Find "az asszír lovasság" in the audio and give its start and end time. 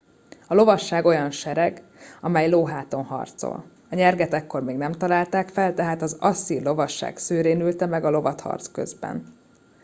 6.01-7.17